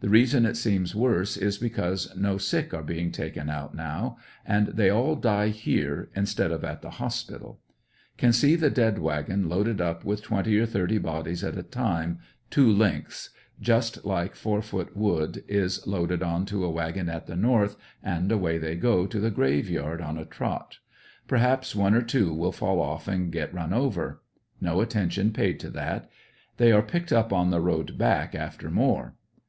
[0.00, 4.66] The reason it seems worse, is because no sick are being taken out now, and
[4.66, 7.60] they all die here instead of at the hospi tal.
[8.16, 12.18] Can see the dead wagon loaded up with twenty or thirty bodies at a time,
[12.50, 13.30] two lengths,
[13.60, 18.32] just like four foot wood is loaded on to a wagon at the North, and
[18.32, 20.78] away they go to the grave yard on a trot.
[21.28, 24.22] Perhaps one or two will fall off and get run over.
[24.60, 26.10] JNo atten tion paid to that;
[26.56, 29.14] they are picked up on the road back after more.